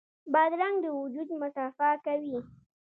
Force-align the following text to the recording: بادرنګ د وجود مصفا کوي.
بادرنګ 0.33 0.77
د 0.81 0.85
وجود 0.99 1.27
مصفا 1.41 1.89
کوي. 2.05 2.37